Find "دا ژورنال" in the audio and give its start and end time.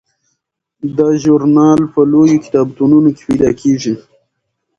0.97-1.79